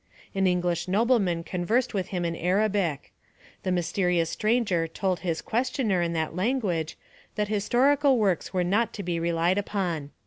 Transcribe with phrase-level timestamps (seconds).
[0.33, 3.13] An English nobleman conversed with him in Arabic.
[3.61, 6.97] The mysterious stranger told his questioner in that language
[7.35, 10.09] that historical works were not to be relied upon.